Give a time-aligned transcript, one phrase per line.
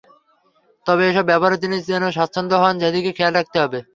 [0.85, 3.79] তবে এসব ব্যবহারে তিনি যেন স্বচ্ছন্দ হন, সেদিকে খেয়াল রাখতে হবে।